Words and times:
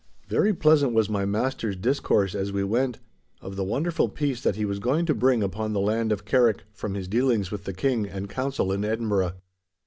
Very 0.27 0.51
pleasant 0.51 0.93
was 0.93 1.11
my 1.11 1.25
master's 1.25 1.75
discourse 1.75 2.33
as 2.33 2.51
we 2.51 2.63
went, 2.63 2.97
of 3.39 3.55
the 3.55 3.63
wonderful 3.63 4.09
peace 4.09 4.41
that 4.41 4.55
he 4.55 4.65
was 4.65 4.79
going 4.79 5.05
to 5.05 5.13
bring 5.13 5.43
upon 5.43 5.73
the 5.73 5.79
land 5.79 6.11
of 6.11 6.25
Carrick 6.25 6.63
from 6.73 6.95
his 6.95 7.07
dealings 7.07 7.51
with 7.51 7.65
the 7.65 7.73
King 7.75 8.09
and 8.09 8.27
Council 8.27 8.71
in 8.71 8.83
Edinburgh. 8.83 9.33